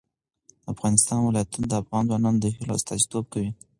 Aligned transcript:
د 0.63 0.65
افغانستان 0.73 1.19
ولايتونه 1.21 1.65
د 1.67 1.73
افغان 1.81 2.03
ځوانانو 2.09 2.41
د 2.41 2.45
هیلو 2.55 2.77
استازیتوب 2.79 3.23
کوي. 3.33 3.51